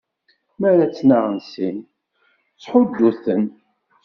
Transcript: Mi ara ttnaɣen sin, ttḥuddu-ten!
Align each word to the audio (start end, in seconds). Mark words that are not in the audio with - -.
Mi 0.59 0.65
ara 0.71 0.85
ttnaɣen 0.89 1.37
sin, 1.51 1.77
ttḥuddu-ten! 2.55 3.43